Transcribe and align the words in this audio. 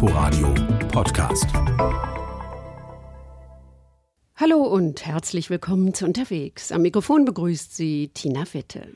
Inforadio 0.00 0.54
Podcast. 0.92 1.46
Hallo 4.36 4.62
und 4.62 5.04
herzlich 5.04 5.50
willkommen 5.50 5.92
zu 5.92 6.04
Unterwegs. 6.04 6.70
Am 6.70 6.82
Mikrofon 6.82 7.24
begrüßt 7.24 7.74
Sie 7.74 8.12
Tina 8.14 8.44
Witte. 8.52 8.92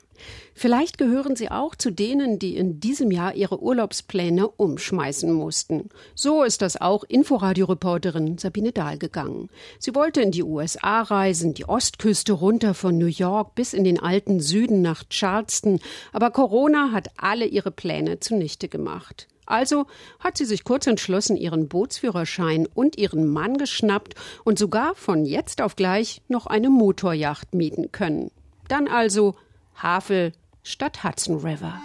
Vielleicht 0.53 0.97
gehören 0.97 1.35
Sie 1.35 1.51
auch 1.51 1.75
zu 1.75 1.91
denen, 1.91 2.39
die 2.39 2.55
in 2.55 2.79
diesem 2.79 3.11
Jahr 3.11 3.35
ihre 3.35 3.61
Urlaubspläne 3.61 4.47
umschmeißen 4.47 5.29
mussten. 5.29 5.89
So 6.15 6.41
ist 6.43 6.61
das 6.61 6.79
auch 6.79 7.03
Inforadio-Reporterin 7.03 8.37
Sabine 8.37 8.71
Dahl 8.71 8.97
gegangen. 8.97 9.49
Sie 9.79 9.93
wollte 9.95 10.21
in 10.21 10.31
die 10.31 10.43
USA 10.43 11.01
reisen, 11.01 11.53
die 11.53 11.67
Ostküste 11.67 12.31
runter 12.31 12.73
von 12.73 12.97
New 12.97 13.07
York 13.07 13.55
bis 13.55 13.73
in 13.73 13.83
den 13.83 13.99
alten 13.99 14.39
Süden 14.39 14.81
nach 14.81 15.03
Charleston, 15.09 15.81
aber 16.13 16.31
Corona 16.31 16.93
hat 16.93 17.09
alle 17.17 17.45
ihre 17.45 17.71
Pläne 17.71 18.21
zunichte 18.21 18.69
gemacht. 18.69 19.27
Also 19.45 19.87
hat 20.19 20.37
sie 20.37 20.45
sich 20.45 20.63
kurz 20.63 20.87
entschlossen 20.87 21.35
ihren 21.37 21.67
Bootsführerschein 21.67 22.67
und 22.73 22.97
ihren 22.97 23.27
Mann 23.27 23.57
geschnappt 23.57 24.15
und 24.43 24.57
sogar 24.57 24.95
von 24.95 25.25
jetzt 25.25 25.61
auf 25.61 25.75
gleich 25.75 26.21
noch 26.27 26.47
eine 26.47 26.69
Motorjacht 26.69 27.53
mieten 27.53 27.91
können. 27.91 28.31
Dann 28.67 28.87
also 28.87 29.35
Havel 29.75 30.31
statt 30.63 31.03
Hudson 31.03 31.37
River. 31.37 31.79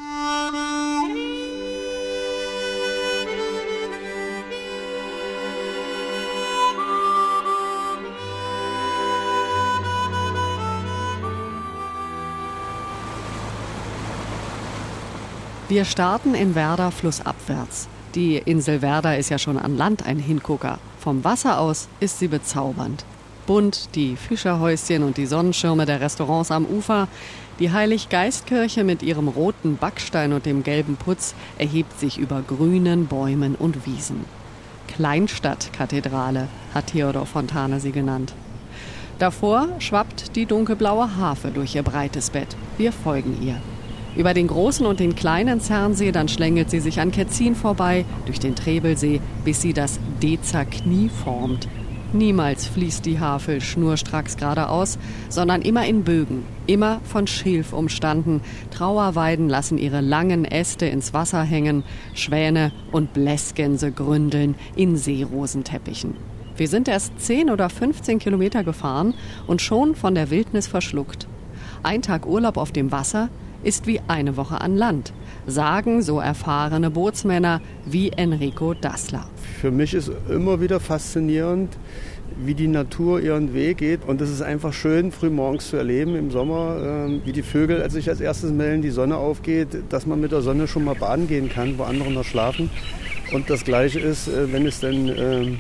Wir 15.69 15.85
starten 15.85 16.35
in 16.35 16.55
Werder 16.55 16.91
flussabwärts. 16.91 17.89
Die 18.15 18.39
Insel 18.39 18.81
Werder 18.81 19.19
ist 19.19 19.29
ja 19.29 19.39
schon 19.39 19.59
an 19.59 19.77
Land 19.77 20.07
ein 20.07 20.19
Hingucker. 20.19 20.79
Vom 20.99 21.25
Wasser 21.25 21.61
aus 21.61 21.89
ist 22.01 22.19
sie 22.19 22.29
bezaubernd. 22.29 23.05
Bunt 23.47 23.95
die 23.95 24.17
Fischerhäuschen 24.17 25.03
und 25.03 25.19
die 25.19 25.27
Sonnenschirme 25.27 25.85
der 25.85 26.01
Restaurants 26.01 26.51
am 26.51 26.65
Ufer. 26.65 27.07
Die 27.59 27.71
Heiliggeistkirche 27.71 28.83
mit 28.83 29.03
ihrem 29.03 29.29
roten 29.29 29.77
Backstein 29.77 30.33
und 30.33 30.47
dem 30.47 30.63
gelben 30.63 30.97
Putz 30.97 31.35
erhebt 31.59 32.01
sich 32.01 32.17
über 32.17 32.41
grünen 32.41 33.07
Bäumen 33.07 33.55
und 33.55 33.85
Wiesen. 33.85 34.25
Kleinstadtkathedrale 34.87 36.49
hat 36.73 36.87
Theodor 36.87 37.27
Fontane 37.27 37.79
sie 37.79 37.93
genannt. 37.93 38.33
Davor 39.19 39.69
schwappt 39.81 40.35
die 40.35 40.47
dunkelblaue 40.47 41.17
Harfe 41.19 41.51
durch 41.51 41.75
ihr 41.75 41.83
breites 41.83 42.31
Bett. 42.31 42.57
Wir 42.79 42.91
folgen 42.91 43.37
ihr. 43.43 43.61
Über 44.17 44.35
den 44.35 44.49
großen 44.49 44.87
und 44.87 45.01
den 45.01 45.15
kleinen 45.15 45.61
Zernsee, 45.61 46.13
dann 46.13 46.29
schlängelt 46.29 46.71
sie 46.71 46.81
sich 46.81 47.01
an 47.01 47.13
Ketzin 47.13 47.55
vorbei, 47.55 48.05
durch 48.27 48.41
den 48.41 48.55
Trebelsee, 48.55 49.21
bis 49.45 49.63
sie 49.63 49.73
das 49.73 50.01
Dezer 50.23 50.65
Knie 50.65 51.09
formt. 51.09 51.69
Niemals 52.15 52.67
fließt 52.67 53.05
die 53.05 53.21
Havel 53.21 53.61
schnurstracks 53.61 54.39
geradeaus, 54.39 54.99
sondern 55.29 55.61
immer 55.61 55.87
in 55.87 56.05
Bögen, 56.05 56.43
immer 56.67 57.03
von 57.05 57.27
Schilf 57.27 57.75
umstanden. 57.75 58.41
Trauerweiden 58.71 59.51
lassen 59.51 59.77
ihre 59.77 60.01
langen 60.01 60.47
Äste 60.47 60.87
ins 60.87 61.13
Wasser 61.13 61.43
hängen, 61.43 61.85
Schwäne 62.15 62.73
und 62.93 63.13
Blässgänse 63.13 63.93
gründeln 63.93 64.55
in 64.75 64.97
Seerosenteppichen. 64.97 66.15
Wir 66.57 66.69
sind 66.69 66.89
erst 66.89 67.21
10 67.21 67.51
oder 67.51 67.69
15 67.69 68.19
Kilometer 68.19 68.65
gefahren 68.65 69.13
und 69.47 69.61
schon 69.61 69.95
von 69.95 70.15
der 70.15 70.31
Wildnis 70.31 70.67
verschluckt. 70.67 71.29
Ein 71.83 72.01
Tag 72.01 72.27
Urlaub 72.27 72.57
auf 72.57 72.73
dem 72.73 72.91
Wasser, 72.91 73.29
ist 73.63 73.87
wie 73.87 74.01
eine 74.09 74.37
Woche 74.37 74.61
an 74.61 74.77
Land, 74.77 75.13
sagen 75.47 76.03
so 76.03 76.21
erfahrene 76.21 76.91
Bootsmänner 76.91 77.61
wie 77.85 78.11
Enrico 78.11 78.75
Dassler. 78.75 79.27
Für 79.61 79.71
mich 79.71 79.95
ist 79.95 80.11
immer 80.29 80.61
wieder 80.61 80.81
faszinierend, 80.81 81.77
wie 82.37 82.55
die 82.55 82.69
Natur 82.69 83.21
ihren 83.21 83.55
Weg 83.55 83.79
geht. 83.79 84.05
Und 84.07 84.21
es 84.21 84.31
ist 84.31 84.43
einfach 84.43 84.73
schön, 84.73 85.13
früh 85.13 85.31
morgens 85.31 85.69
zu 85.69 85.77
erleben 85.77 86.15
im 86.15 86.31
Sommer, 86.31 86.77
ähm, 86.81 87.23
wie 87.25 87.33
die 87.33 87.43
Vögel 87.43 87.89
sich 87.91 88.09
als 88.09 88.21
erstes 88.21 88.53
melden, 88.53 88.83
die 88.83 88.91
Sonne 88.91 89.17
aufgeht, 89.17 89.69
dass 89.89 90.07
man 90.07 90.21
mit 90.21 90.33
der 90.33 90.43
Sonne 90.43 90.69
schon 90.69 90.85
mal 90.85 90.95
baden 90.95 91.27
gehen 91.27 91.49
kann, 91.49 91.79
wo 91.79 91.85
andere 91.85 92.11
noch 92.11 92.25
schlafen. 92.25 92.71
Und 93.33 93.51
das 93.51 93.65
Gleiche 93.65 94.01
ist, 94.01 94.29
äh, 94.29 94.53
wenn 94.53 94.67
es 94.67 94.81
dann 94.81 95.09
ähm, 95.09 95.59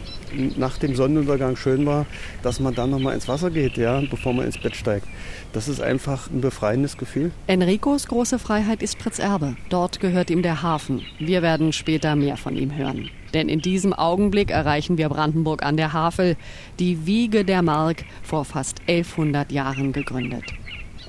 nach 0.56 0.78
dem 0.78 0.94
Sonnenuntergang 0.94 1.56
schön 1.56 1.86
war, 1.86 2.06
dass 2.42 2.60
man 2.60 2.74
dann 2.74 2.90
noch 2.90 2.98
mal 2.98 3.14
ins 3.14 3.28
Wasser 3.28 3.50
geht, 3.50 3.76
ja, 3.76 4.02
bevor 4.10 4.32
man 4.32 4.46
ins 4.46 4.58
Bett 4.58 4.76
steigt. 4.76 5.06
Das 5.52 5.68
ist 5.68 5.80
einfach 5.80 6.30
ein 6.30 6.40
befreiendes 6.40 6.96
Gefühl. 6.96 7.30
Enricos 7.46 8.06
große 8.06 8.38
Freiheit 8.38 8.82
ist 8.82 8.98
Pritz 8.98 9.18
Erbe. 9.18 9.56
Dort 9.68 10.00
gehört 10.00 10.30
ihm 10.30 10.42
der 10.42 10.62
Hafen. 10.62 11.02
Wir 11.18 11.42
werden 11.42 11.72
später 11.72 12.16
mehr 12.16 12.36
von 12.36 12.56
ihm 12.56 12.76
hören. 12.76 13.10
Denn 13.34 13.48
in 13.48 13.60
diesem 13.60 13.92
Augenblick 13.92 14.50
erreichen 14.50 14.98
wir 14.98 15.08
Brandenburg 15.08 15.62
an 15.62 15.76
der 15.76 15.92
Havel, 15.92 16.36
die 16.78 17.06
Wiege 17.06 17.44
der 17.44 17.62
Mark, 17.62 18.04
vor 18.22 18.44
fast 18.44 18.80
1100 18.88 19.52
Jahren 19.52 19.92
gegründet. 19.92 20.44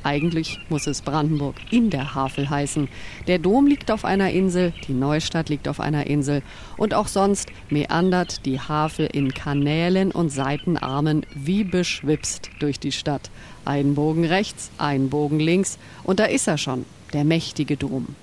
Eigentlich 0.03 0.59
muss 0.69 0.87
es 0.87 1.01
Brandenburg 1.01 1.55
in 1.71 1.89
der 1.89 2.15
Havel 2.15 2.49
heißen. 2.49 2.87
Der 3.27 3.39
Dom 3.39 3.67
liegt 3.67 3.91
auf 3.91 4.05
einer 4.05 4.31
Insel, 4.31 4.73
die 4.87 4.93
Neustadt 4.93 5.49
liegt 5.49 5.67
auf 5.67 5.79
einer 5.79 6.07
Insel 6.07 6.41
und 6.77 6.93
auch 6.93 7.07
sonst 7.07 7.49
meandert 7.69 8.45
die 8.45 8.59
Havel 8.59 9.07
in 9.11 9.33
Kanälen 9.33 10.11
und 10.11 10.29
Seitenarmen 10.29 11.25
wie 11.33 11.63
beschwipst 11.63 12.49
durch 12.59 12.79
die 12.79 12.91
Stadt. 12.91 13.29
Ein 13.65 13.95
Bogen 13.95 14.25
rechts, 14.25 14.71
ein 14.77 15.09
Bogen 15.09 15.39
links 15.39 15.77
und 16.03 16.19
da 16.19 16.25
ist 16.25 16.47
er 16.47 16.57
schon, 16.57 16.85
der 17.13 17.25
mächtige 17.25 17.75
Dom. 17.75 18.15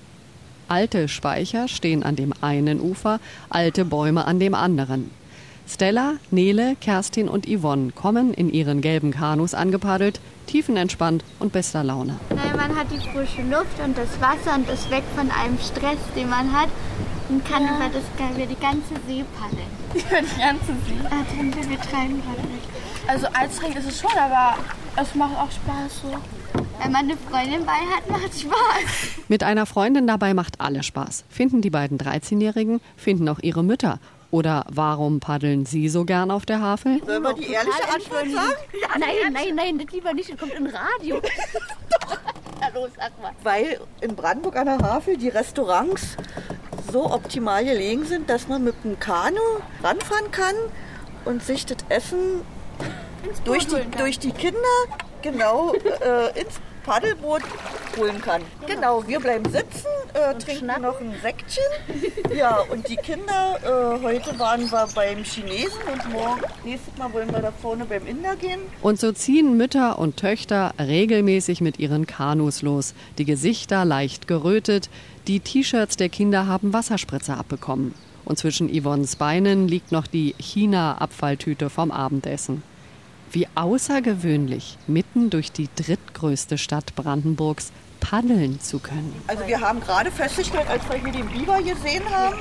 Alte 0.67 1.07
Speicher 1.07 1.67
stehen 1.67 2.03
an 2.03 2.15
dem 2.15 2.33
einen 2.41 2.81
Ufer, 2.81 3.19
alte 3.49 3.85
Bäume 3.85 4.25
an 4.25 4.39
dem 4.39 4.53
anderen. 4.53 5.09
Stella, 5.69 6.13
Nele, 6.31 6.77
Kerstin 6.79 7.27
und 7.27 7.45
Yvonne 7.45 7.91
kommen 7.91 8.33
in 8.33 8.49
ihren 8.49 8.79
gelben 8.79 9.11
Kanus 9.11 9.53
angepaddelt, 9.53 10.21
tiefenentspannt 10.45 11.25
und 11.39 11.51
bester 11.51 11.83
Laune. 11.83 12.17
Nein, 12.29 12.55
man 12.55 12.73
hat 12.75 12.87
die 12.89 12.99
frische 12.99 13.41
Luft 13.41 13.77
und 13.83 13.97
das 13.97 14.09
Wasser 14.21 14.55
und 14.55 14.69
ist 14.69 14.89
weg 14.89 15.03
von 15.15 15.29
einem 15.29 15.57
Stress, 15.59 15.99
den 16.15 16.29
man 16.29 16.53
hat 16.53 16.69
und 17.27 17.43
kann 17.43 17.63
ja. 17.63 17.75
über, 17.75 17.89
das, 17.89 18.35
über 18.35 18.45
die 18.45 18.59
ganze 18.59 18.93
See 19.07 19.25
paddeln. 19.37 19.77
Über 19.93 20.21
die 20.21 20.39
ganze 20.39 20.65
See? 20.87 21.05
Ah, 21.09 21.25
dann 21.35 21.53
wir, 21.53 21.69
wir 21.69 21.79
treiben 21.79 22.21
gerade 22.21 22.47
nicht. 22.47 22.67
Also 23.07 23.27
anstrengend 23.27 23.77
ist 23.79 23.89
es 23.89 23.99
schon, 23.99 24.17
aber 24.17 24.55
es 24.95 25.15
macht 25.15 25.35
auch 25.37 25.51
Spaß 25.51 26.01
so. 26.01 26.13
Wenn 26.81 26.91
man 26.91 27.05
eine 27.05 27.17
Freundin 27.17 27.65
bei 27.65 27.73
hat, 27.73 28.09
macht 28.09 28.31
es 28.31 28.41
Spaß. 28.41 29.25
Mit 29.27 29.43
einer 29.43 29.65
Freundin 29.65 30.07
dabei 30.07 30.33
macht 30.33 30.61
alles 30.61 30.85
Spaß. 30.85 31.25
Finden 31.29 31.61
die 31.61 31.69
beiden 31.69 31.97
13-Jährigen, 31.97 32.79
finden 32.95 33.27
auch 33.29 33.39
ihre 33.39 33.63
Mütter 33.63 33.99
oder 34.31 34.65
warum 34.69 35.19
paddeln 35.19 35.65
Sie 35.65 35.89
so 35.89 36.05
gern 36.05 36.31
auf 36.31 36.45
der 36.45 36.61
Havel? 36.61 37.01
Sollen 37.05 37.23
wir 37.23 37.33
die 37.33 37.51
ehrliche 37.51 37.83
Antwort 37.93 38.29
sagen? 38.29 38.99
Nein, 38.99 39.33
nein, 39.33 39.55
nein, 39.55 39.77
das 39.77 39.93
lieber 39.93 40.13
nicht. 40.13 40.31
Das 40.31 40.37
kommt 40.37 40.53
im 40.53 40.67
Radio. 40.67 41.21
Doch. 42.01 42.17
Hallo, 42.61 42.87
sag 42.97 43.21
mal. 43.21 43.31
Weil 43.43 43.79
in 44.01 44.15
Brandenburg 44.15 44.55
an 44.57 44.65
der 44.65 44.79
Havel 44.79 45.17
die 45.17 45.29
Restaurants 45.29 46.17
so 46.91 47.11
optimal 47.11 47.63
gelegen 47.63 48.05
sind, 48.05 48.29
dass 48.29 48.47
man 48.47 48.63
mit 48.63 48.75
dem 48.83 48.99
Kanu 48.99 49.39
ranfahren 49.83 50.31
kann 50.31 50.55
und 51.25 51.43
sich 51.43 51.65
das 51.65 51.77
Essen 51.89 52.41
durch 53.45 53.67
die, 53.67 53.89
durch 53.97 54.19
die 54.19 54.31
Kinder 54.31 54.57
genau 55.21 55.73
äh, 55.73 56.39
ins 56.39 56.59
Paddelboot 56.83 57.41
holen 57.97 58.21
kann. 58.21 58.41
Genau, 58.65 59.05
wir 59.07 59.19
bleiben 59.19 59.45
sitzen, 59.51 59.87
äh, 60.13 60.33
trinken 60.35 60.65
schnappen. 60.65 60.83
noch 60.83 60.99
ein 60.99 61.13
Sektchen. 61.21 61.63
Ja, 62.35 62.59
und 62.71 62.87
die 62.87 62.97
Kinder, 62.97 63.57
äh, 63.63 64.03
heute 64.03 64.37
waren 64.37 64.69
wir 64.69 64.87
beim 64.93 65.23
Chinesen 65.23 65.81
und 65.91 66.11
morgen, 66.11 66.41
nächstes 66.63 66.95
Mal 66.97 67.11
wollen 67.13 67.31
wir 67.31 67.39
da 67.39 67.51
vorne 67.51 67.85
beim 67.85 68.05
Inder 68.05 68.35
gehen. 68.35 68.59
Und 68.81 68.99
so 68.99 69.11
ziehen 69.11 69.57
Mütter 69.57 69.97
und 69.97 70.17
Töchter 70.17 70.73
regelmäßig 70.79 71.61
mit 71.61 71.79
ihren 71.79 72.05
Kanus 72.05 72.61
los, 72.61 72.93
die 73.17 73.25
Gesichter 73.25 73.85
leicht 73.85 74.27
gerötet, 74.27 74.89
die 75.27 75.39
T-Shirts 75.39 75.97
der 75.97 76.09
Kinder 76.09 76.47
haben 76.47 76.73
Wasserspritzer 76.73 77.37
abbekommen. 77.37 77.93
Und 78.25 78.37
zwischen 78.37 78.69
Yvonnes 78.69 79.15
Beinen 79.15 79.67
liegt 79.67 79.91
noch 79.91 80.05
die 80.05 80.35
China-Abfalltüte 80.37 81.69
vom 81.69 81.91
Abendessen. 81.91 82.61
Wie 83.31 83.47
außergewöhnlich, 83.55 84.77
mitten 84.87 85.29
durch 85.29 85.51
die 85.51 85.69
drittgrößte 85.75 86.57
Stadt 86.57 86.95
Brandenburgs 86.95 87.71
paddeln 87.99 88.59
zu 88.59 88.79
können. 88.79 89.13
Also 89.27 89.45
wir 89.47 89.59
haben 89.59 89.79
gerade 89.79 90.11
festgestellt, 90.11 90.67
als 90.69 90.87
wir 90.89 90.97
hier 90.97 91.11
den 91.11 91.27
Biber 91.27 91.61
gesehen 91.61 92.03
haben, 92.09 92.37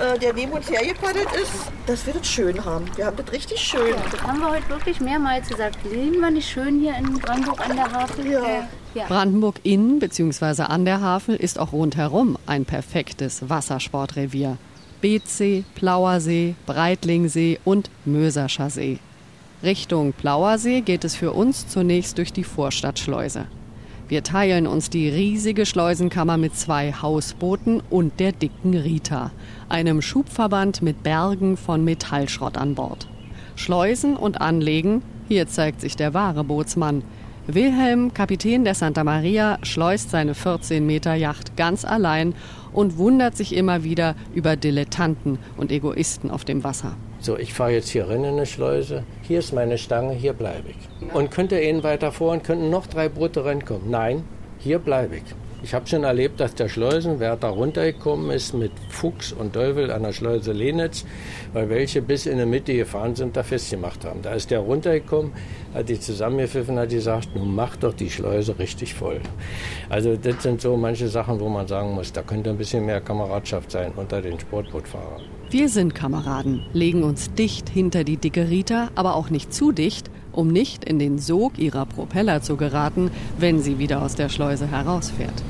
äh, 0.00 0.18
der 0.18 0.32
neben 0.32 0.52
uns 0.52 0.70
hergepaddelt 0.70 1.28
ist, 1.42 1.52
dass 1.86 2.06
wir 2.06 2.14
das 2.14 2.26
schön 2.26 2.64
haben. 2.64 2.86
Wir 2.96 3.06
haben 3.06 3.16
das 3.16 3.30
richtig 3.32 3.60
schön. 3.60 3.90
Ja, 3.90 4.02
das 4.10 4.22
haben 4.22 4.38
wir 4.38 4.50
heute 4.50 4.68
wirklich 4.70 5.00
mehrmals 5.00 5.48
gesagt. 5.48 5.76
Leben 5.84 6.20
wir 6.20 6.30
nicht 6.30 6.48
schön 6.48 6.80
hier 6.80 6.96
in 6.96 7.18
Brandenburg 7.18 7.68
an 7.68 7.76
der 7.76 7.92
Havel? 7.92 8.30
Ja. 8.30 8.68
ja. 8.94 9.06
Brandenburg 9.06 9.56
in 9.62 9.98
bzw. 9.98 10.62
an 10.62 10.84
der 10.84 11.00
Havel 11.00 11.36
ist 11.36 11.58
auch 11.58 11.72
rundherum 11.72 12.38
ein 12.46 12.64
perfektes 12.64 13.48
Wassersportrevier. 13.48 14.56
Beetsee, 15.00 15.64
Plauersee, 15.74 16.54
Breitlingsee 16.66 17.58
und 17.64 17.90
Möserscher 18.04 18.70
See. 18.70 18.98
Richtung 19.62 20.14
Plauersee 20.14 20.80
geht 20.80 21.04
es 21.04 21.14
für 21.14 21.32
uns 21.32 21.68
zunächst 21.68 22.16
durch 22.16 22.32
die 22.32 22.44
Vorstadtschleuse. 22.44 23.46
Wir 24.10 24.24
teilen 24.24 24.66
uns 24.66 24.90
die 24.90 25.08
riesige 25.08 25.64
Schleusenkammer 25.64 26.36
mit 26.36 26.56
zwei 26.56 26.92
Hausbooten 26.92 27.80
und 27.90 28.18
der 28.18 28.32
dicken 28.32 28.76
Rita, 28.76 29.30
einem 29.68 30.02
Schubverband 30.02 30.82
mit 30.82 31.04
Bergen 31.04 31.56
von 31.56 31.84
Metallschrott 31.84 32.58
an 32.58 32.74
Bord. 32.74 33.06
Schleusen 33.54 34.16
und 34.16 34.40
Anlegen, 34.40 35.02
hier 35.28 35.46
zeigt 35.46 35.80
sich 35.80 35.94
der 35.94 36.12
wahre 36.12 36.42
Bootsmann. 36.42 37.04
Wilhelm, 37.46 38.12
Kapitän 38.12 38.64
der 38.64 38.74
Santa 38.74 39.04
Maria, 39.04 39.58
schleust 39.62 40.10
seine 40.10 40.34
14 40.34 40.84
Meter 40.84 41.14
Yacht 41.14 41.56
ganz 41.56 41.84
allein 41.84 42.34
und 42.72 42.98
wundert 42.98 43.36
sich 43.36 43.54
immer 43.54 43.84
wieder 43.84 44.16
über 44.34 44.56
Dilettanten 44.56 45.38
und 45.56 45.70
Egoisten 45.70 46.32
auf 46.32 46.44
dem 46.44 46.64
Wasser. 46.64 46.96
So, 47.22 47.36
ich 47.36 47.52
fahre 47.52 47.72
jetzt 47.72 47.90
hier 47.90 48.08
rein 48.08 48.24
in 48.24 48.32
eine 48.32 48.46
Schleuse. 48.46 49.04
Hier 49.22 49.40
ist 49.40 49.52
meine 49.52 49.76
Stange, 49.76 50.14
hier 50.14 50.32
bleibe 50.32 50.70
ich. 50.70 51.12
Und 51.14 51.30
könnte 51.30 51.60
ihnen 51.60 51.82
weiter 51.82 52.12
vor 52.12 52.32
und 52.32 52.44
könnten 52.44 52.70
noch 52.70 52.86
drei 52.86 53.10
Boote 53.10 53.44
reinkommen. 53.44 53.90
Nein, 53.90 54.24
hier 54.58 54.78
bleibe 54.78 55.16
ich. 55.16 55.34
Ich 55.62 55.74
habe 55.74 55.86
schon 55.86 56.04
erlebt, 56.04 56.40
dass 56.40 56.54
der 56.54 56.70
Schleusenwärter 56.70 57.48
runtergekommen 57.48 58.30
ist 58.30 58.54
mit 58.54 58.72
Fuchs 58.88 59.30
und 59.30 59.52
Teufel 59.52 59.90
an 59.90 60.04
der 60.04 60.12
Schleuse 60.12 60.52
Lenitz, 60.52 61.04
weil 61.52 61.68
welche 61.68 62.00
bis 62.00 62.24
in 62.24 62.38
die 62.38 62.46
Mitte 62.46 62.74
gefahren 62.74 63.14
sind, 63.14 63.36
da 63.36 63.42
festgemacht 63.42 64.06
haben. 64.06 64.22
Da 64.22 64.32
ist 64.32 64.50
der 64.50 64.60
runtergekommen, 64.60 65.32
hat 65.74 65.90
die 65.90 66.00
zusammengepfiffen, 66.00 66.78
hat 66.78 66.88
gesagt, 66.88 67.28
nun 67.34 67.54
mach 67.54 67.76
doch 67.76 67.92
die 67.92 68.08
Schleuse 68.08 68.58
richtig 68.58 68.94
voll. 68.94 69.20
Also 69.90 70.16
das 70.16 70.42
sind 70.42 70.62
so 70.62 70.78
manche 70.78 71.08
Sachen, 71.08 71.38
wo 71.40 71.48
man 71.50 71.66
sagen 71.66 71.92
muss, 71.94 72.10
da 72.10 72.22
könnte 72.22 72.48
ein 72.48 72.56
bisschen 72.56 72.86
mehr 72.86 73.02
Kameradschaft 73.02 73.70
sein 73.70 73.92
unter 73.96 74.22
den 74.22 74.40
Sportbootfahrern. 74.40 75.22
Wir 75.50 75.68
sind 75.68 75.94
Kameraden, 75.94 76.64
legen 76.72 77.02
uns 77.02 77.34
dicht 77.34 77.68
hinter 77.68 78.04
die 78.04 78.16
dicke 78.16 78.48
Rita, 78.48 78.88
aber 78.94 79.14
auch 79.14 79.28
nicht 79.28 79.52
zu 79.52 79.72
dicht, 79.72 80.10
um 80.32 80.48
nicht 80.48 80.84
in 80.84 80.98
den 80.98 81.18
Sog 81.18 81.58
ihrer 81.58 81.86
Propeller 81.86 82.42
zu 82.42 82.56
geraten, 82.56 83.10
wenn 83.38 83.60
sie 83.60 83.78
wieder 83.78 84.02
aus 84.02 84.14
der 84.14 84.28
Schleuse 84.28 84.66
herausfährt. 84.66 85.42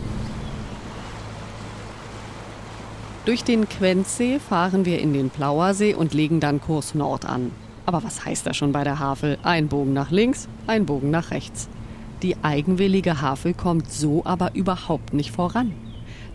Durch 3.27 3.45
den 3.45 3.69
Quenzsee 3.69 4.39
fahren 4.39 4.85
wir 4.85 4.99
in 4.99 5.13
den 5.13 5.31
Plauersee 5.31 5.95
und 5.95 6.15
legen 6.15 6.41
dann 6.41 6.61
Kurs 6.61 6.95
Nord 6.95 7.27
an. 7.27 7.53
Aber 7.85 8.03
was 8.03 8.25
heißt 8.25 8.47
das 8.47 8.57
schon 8.57 8.73
bei 8.73 8.83
der 8.83 8.99
Havel? 8.99 9.39
Ein 9.43 9.69
Bogen 9.69 9.93
nach 9.93 10.11
links, 10.11 10.49
ein 10.67 10.87
Bogen 10.87 11.11
nach 11.11 11.31
rechts. 11.31 11.69
Die 12.23 12.37
eigenwillige 12.43 13.21
Havel 13.21 13.55
kommt 13.55 13.91
so 13.91 14.25
aber 14.25 14.55
überhaupt 14.55 15.13
nicht 15.13 15.33
voran. 15.33 15.73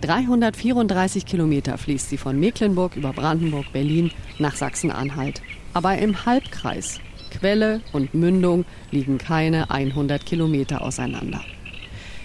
334 0.01 1.25
Kilometer 1.25 1.77
fließt 1.77 2.09
sie 2.09 2.17
von 2.17 2.39
Mecklenburg 2.39 2.95
über 2.95 3.13
Brandenburg, 3.13 3.71
Berlin 3.71 4.11
nach 4.39 4.55
Sachsen-Anhalt. 4.55 5.41
Aber 5.73 5.97
im 5.97 6.25
Halbkreis, 6.25 6.99
Quelle 7.39 7.81
und 7.91 8.13
Mündung 8.13 8.65
liegen 8.91 9.17
keine 9.17 9.69
100 9.69 10.25
Kilometer 10.25 10.81
auseinander. 10.81 11.41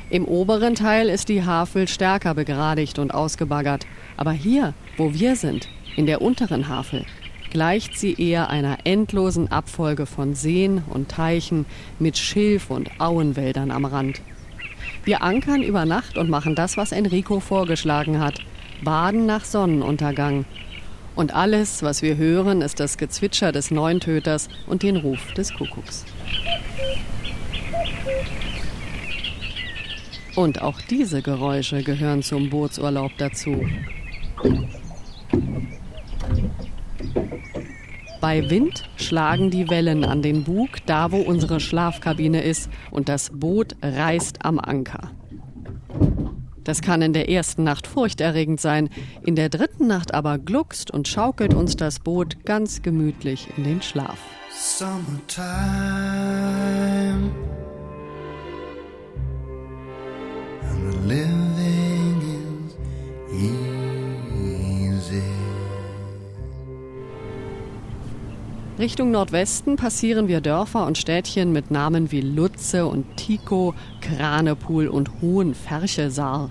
Im 0.09 0.25
oberen 0.25 0.75
Teil 0.75 1.09
ist 1.09 1.29
die 1.29 1.45
Havel 1.45 1.87
stärker 1.87 2.35
begradigt 2.35 2.99
und 2.99 3.15
ausgebaggert. 3.15 3.87
Aber 4.17 4.33
hier, 4.33 4.75
wo 4.97 5.15
wir 5.15 5.37
sind, 5.37 5.69
in 5.97 6.07
der 6.07 6.21
unteren 6.21 6.69
Havel, 6.69 7.05
gleicht 7.51 7.99
sie 7.99 8.15
eher 8.15 8.51
einer 8.51 8.79
endlosen 8.85 9.51
Abfolge 9.51 10.07
von 10.07 10.35
Seen 10.35 10.83
und 10.89 11.09
Teichen 11.09 11.67
mit 11.99 12.19
Schilf- 12.19 12.71
und 12.71 13.01
Auenwäldern 13.01 13.71
am 13.71 13.85
Rand. 13.85 14.21
Wir 15.05 15.23
ankern 15.23 15.63
über 15.63 15.85
Nacht 15.87 16.19
und 16.19 16.29
machen 16.29 16.55
das, 16.55 16.77
was 16.77 16.93
Enrico 16.93 17.41
vorgeschlagen 17.41 18.21
hat. 18.21 18.41
Baden 18.83 19.27
nach 19.27 19.45
Sonnenuntergang 19.45 20.45
und 21.21 21.35
alles, 21.35 21.83
was 21.83 22.01
wir 22.01 22.17
hören, 22.17 22.63
ist 22.63 22.81
das 22.81 22.97
Gezwitscher 22.97 23.53
des 23.53 23.71
Neuntöters 23.71 24.49
und 24.67 24.83
den 24.83 24.97
Ruf 24.97 25.35
des 25.35 25.53
Kuckucks. 25.53 26.07
Und 30.35 30.63
auch 30.63 30.81
diese 30.81 31.21
Geräusche 31.21 31.83
gehören 31.83 32.23
zum 32.23 32.49
Bootsurlaub 32.49 33.13
dazu. 33.19 33.61
Bei 38.23 38.49
Wind 38.49 38.89
schlagen 38.97 39.51
die 39.51 39.69
Wellen 39.69 40.05
an 40.05 40.23
den 40.23 40.45
Bug, 40.45 40.71
da 40.87 41.13
wo 41.13 41.19
unsere 41.19 41.61
Schlafkabine 41.61 42.41
ist, 42.43 42.71
und 42.91 43.11
das 43.11 43.31
Boot 43.35 43.77
reißt 43.83 44.43
am 44.47 44.59
Anker. 44.59 45.11
Das 46.65 46.83
kann 46.83 47.03
in 47.03 47.13
der 47.13 47.29
ersten 47.29 47.65
Nacht 47.65 47.87
furchterregend 47.87 48.61
sein, 48.61 48.91
in 49.25 49.37
der 49.37 49.49
dritten 49.49 49.87
Nacht 49.87 50.15
aber 50.15 50.39
gluckst 50.39 50.91
und 50.91 51.09
schaukelt 51.09 51.55
uns 51.55 51.77
das 51.77 52.01
Boot 52.01 52.45
ganz 52.45 52.83
gemütlich 52.83 53.49
in 53.57 53.65
den 53.65 53.83
Schlaf. 53.83 54.19
Summertime. 54.53 56.11
And 60.63 60.93
the 60.93 61.40
Richtung 68.81 69.11
Nordwesten 69.11 69.77
passieren 69.77 70.27
wir 70.27 70.41
Dörfer 70.41 70.87
und 70.87 70.97
Städtchen 70.97 71.53
mit 71.53 71.71
Namen 71.71 72.11
wie 72.13 72.23
Lutze 72.23 72.87
und 72.87 73.19
Tico, 73.19 73.75
Kranepool 74.01 74.89
und 74.89 75.21
Hohenferchesar. 75.21 76.49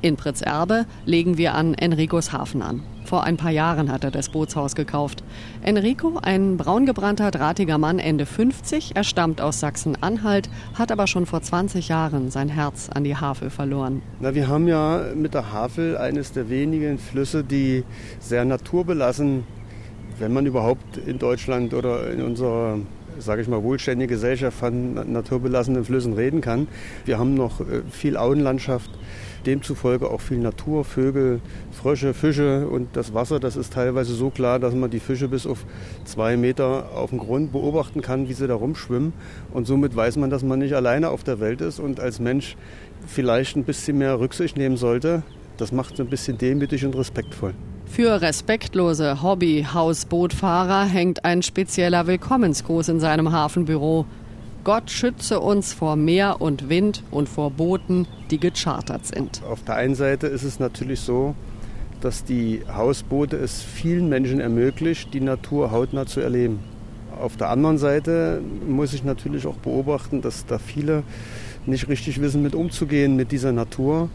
In 0.00 0.16
Pritzerbe 0.16 0.86
legen 1.04 1.36
wir 1.36 1.54
an 1.54 1.74
Enricos 1.74 2.32
Hafen 2.32 2.62
an. 2.62 2.84
Vor 3.04 3.24
ein 3.24 3.36
paar 3.36 3.50
Jahren 3.50 3.92
hat 3.92 4.02
er 4.02 4.10
das 4.10 4.30
Bootshaus 4.30 4.76
gekauft. 4.76 5.22
Enrico, 5.60 6.18
ein 6.22 6.56
braungebrannter, 6.56 7.30
drahtiger 7.30 7.76
Mann, 7.76 7.98
Ende 7.98 8.24
50, 8.24 8.96
er 8.96 9.04
stammt 9.04 9.42
aus 9.42 9.60
Sachsen-Anhalt, 9.60 10.48
hat 10.72 10.90
aber 10.90 11.06
schon 11.06 11.26
vor 11.26 11.42
20 11.42 11.88
Jahren 11.88 12.30
sein 12.30 12.48
Herz 12.48 12.88
an 12.88 13.04
die 13.04 13.16
Havel 13.16 13.50
verloren. 13.50 14.00
Na, 14.20 14.34
wir 14.34 14.48
haben 14.48 14.68
ja 14.68 15.02
mit 15.14 15.34
der 15.34 15.52
Havel 15.52 15.98
eines 15.98 16.32
der 16.32 16.48
wenigen 16.48 16.98
Flüsse, 16.98 17.44
die 17.44 17.84
sehr 18.20 18.46
naturbelassen, 18.46 19.44
wenn 20.18 20.32
man 20.32 20.46
überhaupt 20.46 20.96
in 21.06 21.18
Deutschland 21.18 21.74
oder 21.74 22.10
in 22.10 22.22
unserer 22.22 22.78
sage 23.18 23.42
ich 23.42 23.48
mal, 23.48 23.62
wohlständige 23.62 24.14
Gesellschaft 24.14 24.58
von 24.58 24.94
naturbelassenen 25.12 25.84
Flüssen 25.84 26.12
reden 26.14 26.40
kann. 26.40 26.68
Wir 27.04 27.18
haben 27.18 27.34
noch 27.34 27.60
äh, 27.60 27.82
viel 27.90 28.16
Auenlandschaft, 28.16 28.90
demzufolge 29.46 30.10
auch 30.10 30.20
viel 30.20 30.38
Natur, 30.38 30.84
Vögel, 30.84 31.40
Frösche, 31.72 32.14
Fische 32.14 32.68
und 32.68 32.88
das 32.94 33.14
Wasser, 33.14 33.40
das 33.40 33.56
ist 33.56 33.72
teilweise 33.72 34.14
so 34.14 34.30
klar, 34.30 34.58
dass 34.58 34.74
man 34.74 34.90
die 34.90 35.00
Fische 35.00 35.28
bis 35.28 35.46
auf 35.46 35.64
zwei 36.04 36.36
Meter 36.36 36.90
auf 36.94 37.10
dem 37.10 37.18
Grund 37.18 37.52
beobachten 37.52 38.02
kann, 38.02 38.28
wie 38.28 38.34
sie 38.34 38.46
da 38.46 38.54
rumschwimmen. 38.54 39.12
Und 39.52 39.66
somit 39.66 39.94
weiß 39.94 40.16
man, 40.16 40.30
dass 40.30 40.42
man 40.42 40.58
nicht 40.58 40.74
alleine 40.74 41.10
auf 41.10 41.24
der 41.24 41.40
Welt 41.40 41.60
ist 41.60 41.78
und 41.78 42.00
als 42.00 42.20
Mensch 42.20 42.56
vielleicht 43.06 43.56
ein 43.56 43.64
bisschen 43.64 43.98
mehr 43.98 44.18
Rücksicht 44.18 44.56
nehmen 44.56 44.76
sollte. 44.76 45.22
Das 45.56 45.72
macht 45.72 45.94
es 45.94 46.00
ein 46.00 46.08
bisschen 46.08 46.38
demütig 46.38 46.84
und 46.84 46.96
respektvoll. 46.96 47.54
Für 47.90 48.22
respektlose 48.22 49.22
Hobby-Hausbootfahrer 49.22 50.84
hängt 50.84 51.24
ein 51.24 51.42
spezieller 51.42 52.06
Willkommensgruß 52.06 52.88
in 52.90 53.00
seinem 53.00 53.32
Hafenbüro. 53.32 54.06
Gott 54.62 54.90
schütze 54.90 55.40
uns 55.40 55.72
vor 55.72 55.96
Meer 55.96 56.40
und 56.40 56.68
Wind 56.68 57.02
und 57.10 57.28
vor 57.28 57.50
Booten, 57.50 58.06
die 58.30 58.38
gechartert 58.38 59.06
sind. 59.06 59.42
Auf 59.48 59.64
der 59.64 59.76
einen 59.76 59.94
Seite 59.94 60.26
ist 60.26 60.44
es 60.44 60.60
natürlich 60.60 61.00
so, 61.00 61.34
dass 62.00 62.24
die 62.24 62.62
Hausboote 62.72 63.36
es 63.36 63.62
vielen 63.62 64.08
Menschen 64.08 64.38
ermöglicht, 64.38 65.12
die 65.12 65.20
Natur 65.20 65.72
hautnah 65.72 66.06
zu 66.06 66.20
erleben. 66.20 66.60
Auf 67.20 67.36
der 67.36 67.48
anderen 67.48 67.78
Seite 67.78 68.40
muss 68.68 68.92
ich 68.92 69.02
natürlich 69.02 69.46
auch 69.46 69.56
beobachten, 69.56 70.22
dass 70.22 70.46
da 70.46 70.58
viele 70.58 71.02
nicht 71.66 71.88
richtig 71.88 72.20
wissen, 72.20 72.42
mit 72.42 72.54
umzugehen 72.54 73.16
mit 73.16 73.32
dieser 73.32 73.52
Natur. 73.52 74.08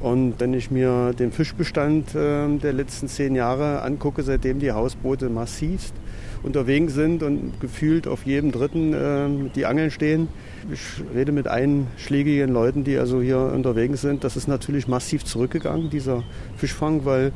Und 0.00 0.40
wenn 0.40 0.54
ich 0.54 0.70
mir 0.70 1.12
den 1.12 1.30
Fischbestand 1.30 2.14
äh, 2.14 2.48
der 2.56 2.72
letzten 2.72 3.06
zehn 3.06 3.34
Jahre 3.34 3.82
angucke, 3.82 4.22
seitdem 4.22 4.58
die 4.58 4.72
Hausboote 4.72 5.28
massivst 5.28 5.94
unterwegs 6.42 6.94
sind 6.94 7.22
und 7.22 7.60
gefühlt 7.60 8.08
auf 8.08 8.24
jedem 8.24 8.50
dritten 8.50 8.94
äh, 8.94 9.50
die 9.54 9.66
Angeln 9.66 9.90
stehen. 9.90 10.28
Ich 10.72 10.80
rede 11.14 11.32
mit 11.32 11.48
einschlägigen 11.48 12.50
Leuten, 12.50 12.82
die 12.82 12.96
also 12.96 13.20
hier 13.20 13.38
unterwegs 13.38 14.00
sind. 14.00 14.24
Das 14.24 14.38
ist 14.38 14.48
natürlich 14.48 14.88
massiv 14.88 15.24
zurückgegangen, 15.24 15.90
dieser 15.90 16.22
Fischfang, 16.56 17.04
weil 17.04 17.32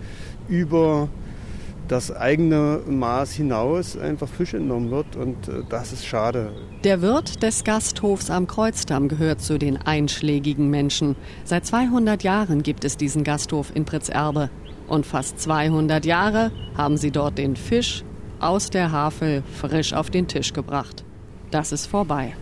über 0.48 1.10
das 1.88 2.14
eigene 2.14 2.80
Maß 2.86 3.32
hinaus 3.32 3.96
einfach 3.96 4.28
Fisch 4.28 4.54
entnommen 4.54 4.90
wird 4.90 5.16
und 5.16 5.48
äh, 5.48 5.62
das 5.68 5.92
ist 5.92 6.06
schade. 6.06 6.52
Der 6.84 7.02
Wirt 7.02 7.42
des 7.42 7.64
Gasthofs 7.64 8.30
am 8.30 8.46
Kreuzdamm 8.46 9.08
gehört 9.08 9.40
zu 9.40 9.58
den 9.58 9.76
einschlägigen 9.76 10.70
Menschen. 10.70 11.16
Seit 11.44 11.66
200 11.66 12.22
Jahren 12.22 12.62
gibt 12.62 12.84
es 12.84 12.96
diesen 12.96 13.24
Gasthof 13.24 13.74
in 13.74 13.84
Pritzerbe. 13.84 14.50
Und 14.86 15.06
fast 15.06 15.40
200 15.40 16.04
Jahre 16.04 16.52
haben 16.76 16.98
sie 16.98 17.10
dort 17.10 17.38
den 17.38 17.56
Fisch 17.56 18.04
aus 18.38 18.68
der 18.68 18.92
Havel 18.92 19.42
frisch 19.60 19.94
auf 19.94 20.10
den 20.10 20.28
Tisch 20.28 20.52
gebracht. 20.52 21.04
Das 21.50 21.72
ist 21.72 21.86
vorbei. 21.86 22.34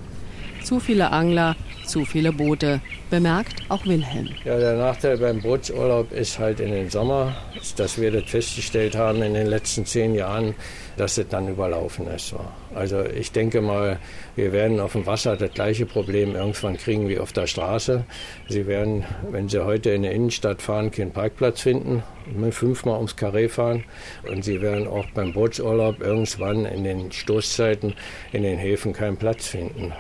Zu 0.64 0.80
viele 0.80 1.10
Angler, 1.10 1.56
zu 1.84 2.04
viele 2.04 2.32
Boote, 2.32 2.80
bemerkt 3.10 3.62
auch 3.68 3.84
Wilhelm. 3.84 4.28
Ja, 4.44 4.58
der 4.58 4.76
Nachteil 4.76 5.18
beim 5.18 5.40
Bootsurlaub 5.40 6.12
ist 6.12 6.38
halt 6.38 6.60
in 6.60 6.70
den 6.70 6.88
Sommer, 6.88 7.34
dass 7.76 8.00
wir 8.00 8.10
das 8.10 8.24
festgestellt 8.24 8.96
haben 8.96 9.22
in 9.22 9.34
den 9.34 9.48
letzten 9.48 9.84
zehn 9.84 10.14
Jahren, 10.14 10.54
dass 10.96 11.18
es 11.18 11.28
dann 11.28 11.48
überlaufen 11.48 12.06
ist. 12.06 12.34
Also 12.74 13.04
ich 13.04 13.32
denke 13.32 13.60
mal, 13.60 13.98
wir 14.34 14.52
werden 14.52 14.80
auf 14.80 14.92
dem 14.92 15.06
Wasser 15.06 15.36
das 15.36 15.52
gleiche 15.52 15.84
Problem 15.84 16.34
irgendwann 16.34 16.76
kriegen 16.76 17.08
wie 17.08 17.18
auf 17.18 17.32
der 17.32 17.46
Straße. 17.46 18.04
Sie 18.48 18.66
werden, 18.66 19.04
wenn 19.30 19.48
Sie 19.48 19.64
heute 19.64 19.90
in 19.90 20.02
der 20.02 20.12
Innenstadt 20.12 20.62
fahren, 20.62 20.90
keinen 20.90 21.12
Parkplatz 21.12 21.60
finden, 21.60 22.02
fünfmal 22.50 22.96
ums 22.96 23.16
Karree 23.16 23.48
fahren. 23.48 23.84
Und 24.30 24.44
Sie 24.44 24.62
werden 24.62 24.86
auch 24.86 25.06
beim 25.14 25.32
Bootsurlaub 25.32 26.00
irgendwann 26.00 26.64
in 26.64 26.84
den 26.84 27.12
Stoßzeiten 27.12 27.94
in 28.32 28.42
den 28.42 28.58
Häfen 28.58 28.92
keinen 28.92 29.16
Platz 29.16 29.48
finden. 29.48 29.92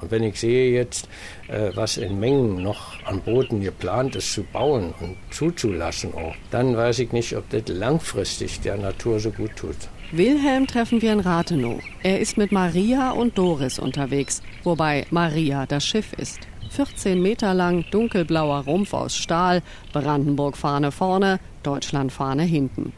Und 0.00 0.10
wenn 0.10 0.22
ich 0.22 0.40
sehe 0.40 0.72
jetzt, 0.72 1.08
äh, 1.48 1.70
was 1.74 1.96
in 1.96 2.20
Mengen 2.20 2.62
noch 2.62 3.02
an 3.04 3.20
Booten 3.20 3.60
geplant 3.60 4.16
ist 4.16 4.32
zu 4.32 4.44
bauen 4.44 4.94
und 5.00 5.16
zuzulassen 5.30 6.14
auch, 6.14 6.34
dann 6.50 6.76
weiß 6.76 7.00
ich 7.00 7.12
nicht, 7.12 7.36
ob 7.36 7.48
das 7.50 7.62
langfristig 7.68 8.60
der 8.60 8.76
Natur 8.76 9.20
so 9.20 9.30
gut 9.30 9.56
tut. 9.56 9.76
Wilhelm 10.12 10.66
treffen 10.66 11.02
wir 11.02 11.12
in 11.12 11.20
Rathenow. 11.20 11.80
Er 12.02 12.18
ist 12.18 12.36
mit 12.36 12.50
Maria 12.50 13.12
und 13.12 13.38
Doris 13.38 13.78
unterwegs, 13.78 14.42
wobei 14.64 15.06
Maria 15.10 15.66
das 15.66 15.86
Schiff 15.86 16.12
ist. 16.14 16.40
14 16.70 17.22
Meter 17.22 17.54
lang, 17.54 17.84
dunkelblauer 17.92 18.64
Rumpf 18.64 18.92
aus 18.92 19.14
Stahl, 19.14 19.62
Brandenburg-Fahne 19.92 20.90
vorne, 20.90 21.38
Deutschland-Fahne 21.62 22.42
hinten. 22.42 22.92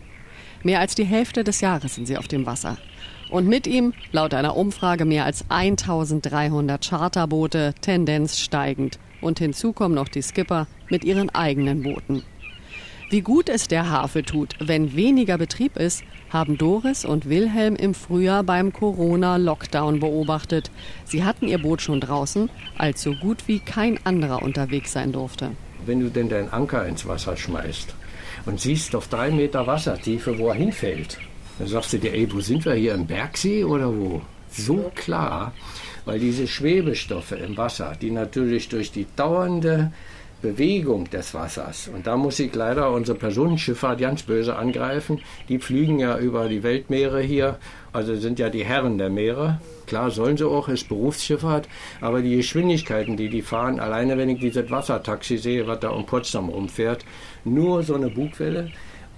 Mehr 0.62 0.80
als 0.80 0.94
die 0.94 1.04
Hälfte 1.04 1.44
des 1.44 1.60
Jahres 1.60 1.96
sind 1.96 2.06
sie 2.06 2.16
auf 2.16 2.28
dem 2.28 2.46
Wasser. 2.46 2.78
Und 3.28 3.46
mit 3.46 3.66
ihm, 3.66 3.92
laut 4.12 4.32
einer 4.32 4.56
Umfrage, 4.56 5.04
mehr 5.04 5.26
als 5.26 5.44
1300 5.50 6.82
Charterboote, 6.82 7.74
Tendenz 7.82 8.38
steigend. 8.38 8.98
Und 9.20 9.38
hinzu 9.38 9.74
kommen 9.74 9.94
noch 9.94 10.08
die 10.08 10.22
Skipper 10.22 10.66
mit 10.88 11.04
ihren 11.04 11.28
eigenen 11.28 11.82
Booten. 11.82 12.22
Wie 13.12 13.20
gut 13.20 13.50
es 13.50 13.68
der 13.68 13.90
Havel 13.90 14.22
tut, 14.22 14.54
wenn 14.58 14.96
weniger 14.96 15.36
Betrieb 15.36 15.76
ist, 15.76 16.02
haben 16.30 16.56
Doris 16.56 17.04
und 17.04 17.28
Wilhelm 17.28 17.76
im 17.76 17.92
Frühjahr 17.92 18.42
beim 18.42 18.72
Corona-Lockdown 18.72 20.00
beobachtet. 20.00 20.70
Sie 21.04 21.22
hatten 21.22 21.46
ihr 21.46 21.58
Boot 21.60 21.82
schon 21.82 22.00
draußen, 22.00 22.48
als 22.78 23.02
so 23.02 23.12
gut 23.12 23.48
wie 23.48 23.58
kein 23.58 23.98
anderer 24.06 24.40
unterwegs 24.40 24.92
sein 24.92 25.12
durfte. 25.12 25.50
Wenn 25.84 26.00
du 26.00 26.08
denn 26.08 26.30
deinen 26.30 26.48
Anker 26.54 26.86
ins 26.86 27.06
Wasser 27.06 27.36
schmeißt 27.36 27.94
und 28.46 28.60
siehst 28.60 28.96
auf 28.96 29.08
drei 29.08 29.30
Meter 29.30 29.66
Wassertiefe, 29.66 30.38
wo 30.38 30.48
er 30.48 30.54
hinfällt, 30.54 31.18
dann 31.58 31.68
sagst 31.68 31.92
du 31.92 31.98
dir, 31.98 32.14
ey, 32.14 32.32
wo 32.32 32.40
sind 32.40 32.64
wir 32.64 32.72
hier 32.72 32.94
im 32.94 33.06
Bergsee 33.06 33.64
oder 33.64 33.94
wo? 33.94 34.22
So 34.48 34.90
klar, 34.94 35.52
weil 36.06 36.18
diese 36.18 36.46
Schwebestoffe 36.46 37.32
im 37.32 37.58
Wasser, 37.58 37.92
die 38.00 38.10
natürlich 38.10 38.70
durch 38.70 38.90
die 38.90 39.06
dauernde 39.16 39.92
Bewegung 40.42 41.08
des 41.08 41.32
Wassers. 41.32 41.88
Und 41.88 42.06
da 42.06 42.16
muss 42.16 42.38
ich 42.40 42.54
leider 42.54 42.90
unsere 42.90 43.16
Personenschifffahrt 43.16 44.00
ganz 44.00 44.24
böse 44.24 44.56
angreifen. 44.56 45.20
Die 45.48 45.58
fliegen 45.58 46.00
ja 46.00 46.18
über 46.18 46.48
die 46.48 46.62
Weltmeere 46.62 47.22
hier, 47.22 47.58
also 47.92 48.16
sind 48.16 48.38
ja 48.38 48.50
die 48.50 48.64
Herren 48.64 48.98
der 48.98 49.08
Meere. 49.08 49.60
Klar 49.86 50.10
sollen 50.10 50.36
sie 50.36 50.46
auch, 50.46 50.68
ist 50.68 50.88
Berufsschifffahrt, 50.88 51.68
aber 52.00 52.22
die 52.22 52.36
Geschwindigkeiten, 52.36 53.16
die 53.16 53.28
die 53.28 53.42
fahren, 53.42 53.78
alleine 53.78 54.18
wenn 54.18 54.28
ich 54.28 54.40
dieses 54.40 54.70
Wassertaxi 54.70 55.38
sehe, 55.38 55.66
was 55.66 55.80
da 55.80 55.90
um 55.90 56.06
Potsdam 56.06 56.48
rumfährt, 56.48 57.04
nur 57.44 57.82
so 57.82 57.94
eine 57.94 58.08
Bugwelle, 58.08 58.70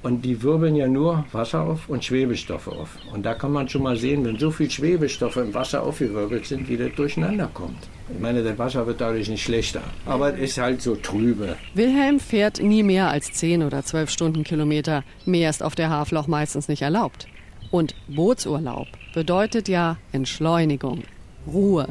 und 0.04 0.24
die 0.24 0.42
wirbeln 0.42 0.76
ja 0.76 0.86
nur 0.86 1.24
Wasser 1.32 1.62
auf 1.62 1.88
und 1.88 2.04
Schwebestoffe 2.04 2.68
auf. 2.68 2.90
Und 3.12 3.24
da 3.24 3.34
kann 3.34 3.52
man 3.52 3.68
schon 3.68 3.82
mal 3.82 3.96
sehen, 3.96 4.24
wenn 4.24 4.38
so 4.38 4.50
viel 4.50 4.70
Schwebestoffe 4.70 5.38
im 5.38 5.54
Wasser 5.54 5.82
aufgewirbelt 5.82 6.44
sind, 6.46 6.68
wie 6.68 6.76
das 6.76 6.92
durcheinander 6.94 7.50
kommt. 7.52 7.88
Ich 8.12 8.20
meine, 8.20 8.42
das 8.42 8.58
Wasser 8.58 8.86
wird 8.86 9.00
dadurch 9.00 9.30
nicht 9.30 9.42
schlechter. 9.42 9.82
Aber 10.04 10.34
es 10.34 10.50
ist 10.50 10.58
halt 10.58 10.82
so 10.82 10.94
trübe. 10.94 11.56
Wilhelm 11.72 12.20
fährt 12.20 12.62
nie 12.62 12.82
mehr 12.82 13.08
als 13.08 13.32
10 13.32 13.62
oder 13.62 13.82
12 13.82 14.10
Stundenkilometer. 14.10 15.04
Mehr 15.24 15.48
ist 15.48 15.62
auf 15.62 15.74
der 15.74 15.88
Havel 15.88 16.18
auch 16.18 16.26
meistens 16.26 16.68
nicht 16.68 16.82
erlaubt. 16.82 17.26
Und 17.70 17.94
Bootsurlaub 18.08 18.88
bedeutet 19.14 19.68
ja 19.68 19.96
Entschleunigung, 20.12 21.02
Ruhe, 21.46 21.88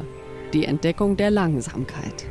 die 0.52 0.66
Entdeckung 0.66 1.16
der 1.16 1.32
Langsamkeit. 1.32 2.26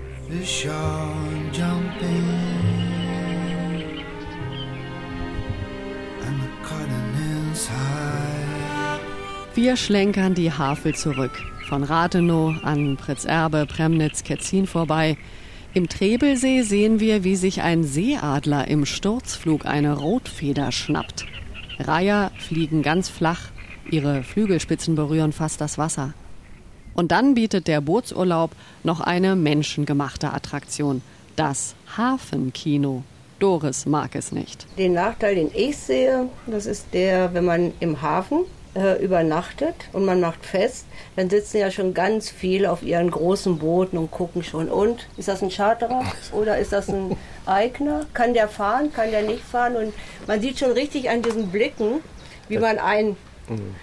Wir 9.55 9.77
schlenkern 9.77 10.33
die 10.33 10.51
Havel 10.51 10.95
zurück. 10.95 11.39
Von 11.69 11.83
Rathenow 11.83 12.55
an 12.63 12.97
Pritzerbe, 12.97 13.67
Premnitz, 13.67 14.23
Ketzin 14.23 14.65
vorbei. 14.65 15.15
Im 15.75 15.87
Trebelsee 15.87 16.63
sehen 16.63 16.99
wir, 16.99 17.23
wie 17.23 17.35
sich 17.35 17.61
ein 17.61 17.83
Seeadler 17.83 18.67
im 18.67 18.87
Sturzflug 18.87 19.67
eine 19.67 19.95
Rotfeder 19.95 20.71
schnappt. 20.71 21.27
Reiher 21.77 22.31
fliegen 22.39 22.81
ganz 22.81 23.09
flach, 23.09 23.51
ihre 23.91 24.23
Flügelspitzen 24.23 24.95
berühren 24.95 25.33
fast 25.33 25.61
das 25.61 25.77
Wasser. 25.77 26.15
Und 26.95 27.11
dann 27.11 27.35
bietet 27.35 27.67
der 27.67 27.81
Bootsurlaub 27.81 28.55
noch 28.83 29.01
eine 29.01 29.35
menschengemachte 29.35 30.33
Attraktion, 30.33 31.03
das 31.35 31.75
Hafenkino. 31.95 33.03
Doris 33.37 33.85
mag 33.85 34.15
es 34.15 34.31
nicht. 34.31 34.65
Den 34.79 34.93
Nachteil, 34.93 35.35
den 35.35 35.51
ich 35.53 35.77
sehe, 35.77 36.27
das 36.47 36.65
ist 36.65 36.87
der, 36.91 37.35
wenn 37.35 37.45
man 37.45 37.71
im 37.79 38.01
Hafen 38.01 38.45
äh, 38.75 39.03
übernachtet 39.03 39.75
und 39.93 40.05
man 40.05 40.19
macht 40.19 40.45
fest, 40.45 40.85
dann 41.15 41.29
sitzen 41.29 41.57
ja 41.57 41.71
schon 41.71 41.93
ganz 41.93 42.29
viele 42.29 42.71
auf 42.71 42.83
ihren 42.83 43.11
großen 43.11 43.59
Booten 43.59 43.97
und 43.97 44.11
gucken 44.11 44.43
schon. 44.43 44.69
Und 44.69 45.07
ist 45.17 45.27
das 45.27 45.41
ein 45.41 45.49
Charterer 45.49 46.03
oder 46.31 46.57
ist 46.57 46.73
das 46.73 46.89
ein 46.89 47.15
Eigner? 47.45 48.05
Kann 48.13 48.33
der 48.33 48.47
fahren? 48.47 48.91
Kann 48.91 49.11
der 49.11 49.23
nicht 49.23 49.43
fahren? 49.43 49.75
Und 49.75 49.93
man 50.27 50.41
sieht 50.41 50.59
schon 50.59 50.71
richtig 50.71 51.09
an 51.09 51.21
diesen 51.21 51.49
Blicken, 51.49 52.01
wie 52.47 52.57
man 52.57 52.79
ein 52.79 53.15
mhm. 53.47 53.75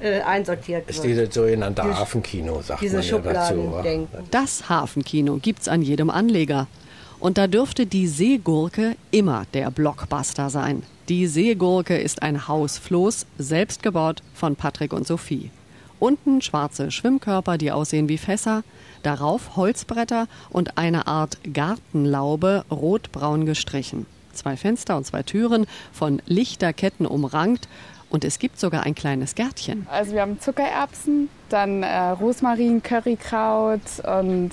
äh, 0.00 0.20
einsortiert 0.20 0.86
wird. 0.86 0.96
Ist 0.96 1.04
dieses 1.04 1.34
sogenannte 1.34 1.82
Hafenkino, 1.82 2.62
sagt 2.62 2.80
diese 2.82 2.98
man 2.98 3.06
ja 3.06 3.18
dazu. 3.18 4.08
Das 4.30 4.68
Hafenkino 4.68 5.38
gibt's 5.42 5.68
an 5.68 5.82
jedem 5.82 6.10
Anleger. 6.10 6.68
Und 7.18 7.38
da 7.38 7.46
dürfte 7.46 7.86
die 7.86 8.06
Seegurke 8.06 8.96
immer 9.10 9.46
der 9.54 9.70
Blockbuster 9.70 10.50
sein. 10.50 10.82
Die 11.08 11.26
Seegurke 11.26 11.96
ist 11.96 12.22
ein 12.22 12.48
Hausfloß, 12.48 13.26
selbst 13.38 13.82
gebaut 13.82 14.22
von 14.34 14.56
Patrick 14.56 14.92
und 14.92 15.06
Sophie. 15.06 15.50
Unten 15.98 16.42
schwarze 16.42 16.90
Schwimmkörper, 16.90 17.56
die 17.56 17.72
aussehen 17.72 18.08
wie 18.08 18.18
Fässer, 18.18 18.64
darauf 19.02 19.56
Holzbretter 19.56 20.28
und 20.50 20.76
eine 20.76 21.06
Art 21.06 21.38
Gartenlaube 21.52 22.64
rotbraun 22.70 23.46
gestrichen. 23.46 24.04
Zwei 24.34 24.56
Fenster 24.56 24.96
und 24.98 25.06
zwei 25.06 25.22
Türen, 25.22 25.66
von 25.92 26.20
Lichterketten 26.26 27.06
umrankt 27.06 27.68
und 28.10 28.24
es 28.24 28.38
gibt 28.38 28.60
sogar 28.60 28.82
ein 28.84 28.94
kleines 28.94 29.34
Gärtchen. 29.34 29.86
Also 29.90 30.12
wir 30.12 30.22
haben 30.22 30.38
Zuckererbsen, 30.40 31.28
dann 31.48 31.82
äh, 31.82 32.10
Rosmarin, 32.10 32.82
Currykraut 32.82 33.80
und 34.04 34.50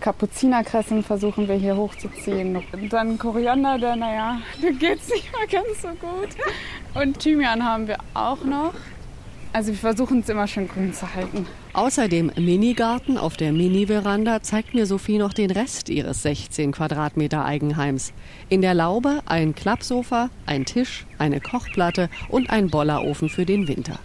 Kapuzinerkressen 0.00 1.02
versuchen 1.02 1.48
wir 1.48 1.56
hier 1.56 1.76
hochzuziehen. 1.76 2.56
Und 2.56 2.92
dann 2.92 3.18
Koriander, 3.18 3.78
der, 3.78 3.96
naja, 3.96 4.40
da 4.62 4.70
geht 4.70 5.00
es 5.00 5.08
nicht 5.08 5.30
mehr 5.32 5.46
ganz 5.62 5.82
so 5.82 5.88
gut. 5.88 6.28
Und 6.94 7.18
Thymian 7.18 7.64
haben 7.64 7.88
wir 7.88 7.98
auch 8.14 8.44
noch. 8.44 8.74
Also 9.52 9.72
wir 9.72 9.78
versuchen 9.78 10.20
es 10.20 10.28
immer 10.28 10.46
schön 10.46 10.68
grün 10.68 10.92
zu 10.92 11.14
halten. 11.14 11.46
Außer 11.72 12.08
dem 12.08 12.30
Minigarten 12.36 13.16
auf 13.16 13.36
der 13.38 13.52
Mini-Veranda 13.52 14.42
zeigt 14.42 14.74
mir 14.74 14.84
Sophie 14.84 15.18
noch 15.18 15.32
den 15.32 15.50
Rest 15.50 15.88
ihres 15.88 16.22
16 16.22 16.72
Quadratmeter 16.72 17.44
Eigenheims. 17.44 18.12
In 18.50 18.60
der 18.60 18.74
Laube 18.74 19.22
ein 19.24 19.54
Klappsofa, 19.54 20.28
ein 20.44 20.66
Tisch, 20.66 21.06
eine 21.18 21.40
Kochplatte 21.40 22.10
und 22.28 22.50
ein 22.50 22.68
Bollerofen 22.68 23.30
für 23.30 23.46
den 23.46 23.66
Winter. 23.66 23.98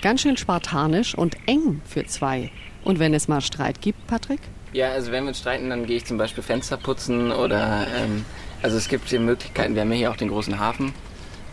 Ganz 0.00 0.22
schön 0.22 0.36
spartanisch 0.36 1.14
und 1.14 1.36
eng 1.46 1.80
für 1.84 2.06
zwei. 2.06 2.50
Und 2.82 2.98
wenn 2.98 3.14
es 3.14 3.28
mal 3.28 3.40
Streit 3.40 3.80
gibt, 3.80 4.06
Patrick? 4.06 4.40
Ja, 4.74 4.90
also 4.90 5.12
wenn 5.12 5.22
wir 5.22 5.28
uns 5.28 5.38
streiten, 5.38 5.70
dann 5.70 5.86
gehe 5.86 5.96
ich 5.96 6.04
zum 6.04 6.18
Beispiel 6.18 6.42
Fenster 6.42 6.76
putzen 6.76 7.30
oder 7.30 7.86
ähm, 7.96 8.24
also 8.60 8.76
es 8.76 8.88
gibt 8.88 9.08
hier 9.08 9.20
Möglichkeiten. 9.20 9.76
Wir 9.76 9.82
haben 9.82 9.92
hier 9.92 10.10
auch 10.10 10.16
den 10.16 10.30
großen 10.30 10.58
Hafen, 10.58 10.92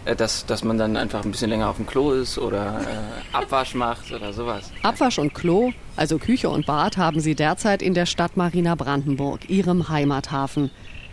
äh, 0.06 0.16
dass, 0.16 0.48
dass 0.48 0.64
man 0.64 0.80
dann 0.80 0.98
einfach 0.98 1.24
ein 1.24 1.30
bisschen 1.30 1.52
länger 1.52 1.70
auf 1.70 1.76
dem 1.76 1.86
Klo 1.86 2.14
ist 2.14 2.40
oder 2.40 2.82
äh, 2.82 3.36
Abwasch 3.36 3.76
macht 3.76 4.12
oder 4.12 4.34
sowas. 4.34 4.72
Abwasch 4.82 5.20
und 5.20 5.36
Klo, 5.36 5.72
also 5.96 6.18
Küche 6.18 6.50
und 6.50 6.66
Bad, 6.66 6.98
haben 6.98 7.20
sie 7.20 7.36
derzeit 7.36 7.84
in 7.84 7.94
der 7.94 8.08
Stadt 8.08 8.38
Marina 8.38 8.74
Brandenburg, 8.74 9.48
ihrem 9.48 9.88
Heimathafen. 9.88 10.72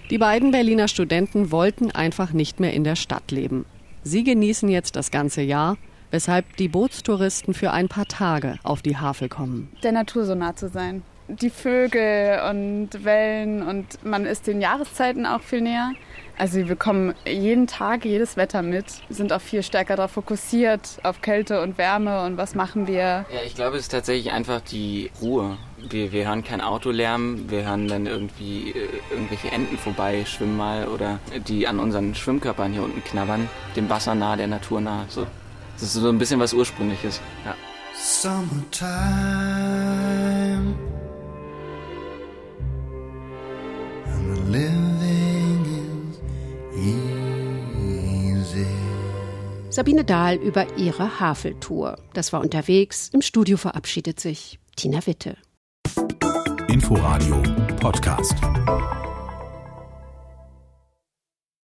Die 0.08 0.16
beiden 0.16 0.50
Berliner 0.50 0.88
Studenten 0.88 1.52
wollten 1.52 1.90
einfach 1.90 2.32
nicht 2.32 2.58
mehr 2.58 2.72
in 2.72 2.84
der 2.84 2.96
Stadt 2.96 3.30
leben. 3.30 3.66
Sie 4.02 4.24
genießen 4.24 4.70
jetzt 4.70 4.96
das 4.96 5.10
ganze 5.10 5.42
Jahr 5.42 5.76
weshalb 6.10 6.56
die 6.56 6.68
Bootstouristen 6.68 7.54
für 7.54 7.70
ein 7.72 7.88
paar 7.88 8.06
Tage 8.06 8.58
auf 8.62 8.82
die 8.82 8.96
Havel 8.96 9.28
kommen. 9.28 9.68
Der 9.82 9.92
Natur 9.92 10.24
so 10.24 10.34
nah 10.34 10.56
zu 10.56 10.68
sein. 10.68 11.02
Die 11.28 11.50
Vögel 11.50 12.40
und 12.50 13.04
Wellen 13.04 13.62
und 13.62 14.04
man 14.04 14.25
ist 14.25 14.47
den 14.47 14.61
Jahreszeiten 14.62 15.26
auch 15.26 15.42
viel 15.42 15.61
näher. 15.61 15.92
Also 16.38 16.58
wir 16.58 16.66
bekommen 16.66 17.14
jeden 17.26 17.66
Tag 17.66 18.04
jedes 18.04 18.37
Wetter 18.37 18.62
mit, 18.62 18.87
sind 19.11 19.32
auch 19.32 19.40
viel 19.40 19.64
stärker 19.64 19.97
darauf 19.97 20.12
fokussiert, 20.12 21.00
auf 21.02 21.20
Kälte 21.20 21.61
und 21.62 21.76
Wärme 21.78 22.25
und 22.25 22.37
was 22.37 22.54
machen 22.54 22.87
wir. 22.87 23.02
Ja, 23.02 23.42
ich 23.44 23.56
glaube, 23.56 23.76
es 23.76 23.82
ist 23.82 23.88
tatsächlich 23.88 24.32
einfach 24.32 24.61
die 24.61 25.11
Ruhe. 25.20 25.58
Wir, 25.90 26.12
wir 26.12 26.28
hören 26.28 26.44
keinen 26.44 26.61
Autolärm, 26.61 27.50
wir 27.50 27.64
hören 27.64 27.88
dann 27.88 28.06
irgendwie 28.06 28.70
äh, 28.70 28.88
irgendwelche 29.11 29.50
Enten 29.50 29.76
vorbei 29.76 30.25
schwimmen 30.25 30.56
mal 30.56 30.87
oder 30.87 31.18
die 31.49 31.66
an 31.66 31.80
unseren 31.80 32.14
Schwimmkörpern 32.14 32.73
hier 32.73 32.85
unten 32.85 33.02
knabbern, 33.02 33.50
dem 33.75 33.90
Wasser 33.90 34.14
nah, 34.14 34.37
der 34.37 34.47
Natur 34.47 34.80
nah. 34.80 35.06
So. 35.08 35.26
Das 35.75 35.82
ist 35.82 35.94
so 35.94 36.08
ein 36.08 36.18
bisschen 36.18 36.38
was 36.40 36.54
Ursprüngliches. 36.54 37.20
Ja. 37.44 37.54
Summertime 37.94 39.47
Sabine 49.78 50.02
Dahl 50.02 50.35
über 50.35 50.76
ihre 50.76 51.20
Haveltour. 51.20 51.99
Das 52.12 52.32
war 52.32 52.40
unterwegs. 52.40 53.11
Im 53.12 53.23
Studio 53.23 53.56
verabschiedet 53.56 54.18
sich 54.18 54.58
Tina 54.75 55.06
Witte. 55.06 55.37
Inforadio 56.66 57.40
Podcast. 57.78 58.35